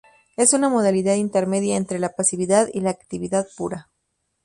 Es 0.35 0.53
una 0.53 0.67
modalidad 0.67 1.13
intermedia 1.13 1.75
entre 1.75 1.99
la 1.99 2.09
pasividad 2.15 2.69
y 2.73 2.79
la 2.81 2.89
actividad 2.89 3.45
puras. 3.55 3.85